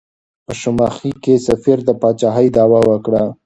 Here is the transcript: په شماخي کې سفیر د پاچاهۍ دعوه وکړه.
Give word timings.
په 0.45 0.53
شماخي 0.61 1.11
کې 1.23 1.33
سفیر 1.47 1.79
د 1.87 1.89
پاچاهۍ 2.01 2.47
دعوه 2.55 2.79
وکړه. 2.89 3.23